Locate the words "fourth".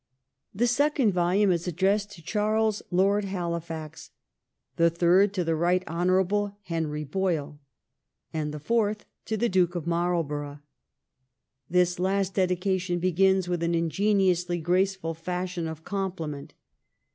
8.59-9.05